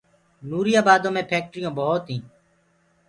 نوريآ 0.49 0.81
بآدو 0.87 1.09
مي 1.15 1.21
ڦيڪٽريونٚ 1.31 1.75
ڀوت 1.77 2.05
هينٚ 2.11 2.27